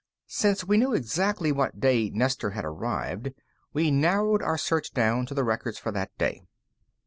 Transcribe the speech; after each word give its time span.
Since 0.25 0.63
we 0.63 0.77
knew 0.77 0.95
exactly 0.95 1.51
what 1.51 1.79
day 1.79 2.09
Nestor 2.09 2.49
had 2.49 2.65
arrived, 2.65 3.33
we 3.71 3.91
narrowed 3.91 4.41
our 4.41 4.57
search 4.57 4.91
down 4.95 5.27
to 5.27 5.35
the 5.35 5.43
records 5.43 5.77
for 5.77 5.91
that 5.91 6.09
day. 6.17 6.41